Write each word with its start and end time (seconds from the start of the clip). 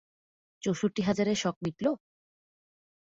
চৌষট্টি 0.63 1.01
হাজারের 1.01 1.37
শখ 1.37 1.55
মিটল? 1.63 1.85